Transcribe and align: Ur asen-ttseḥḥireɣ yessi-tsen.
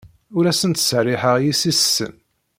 Ur 0.37 0.45
asen-ttseḥḥireɣ 0.51 1.35
yessi-tsen. 1.45 2.13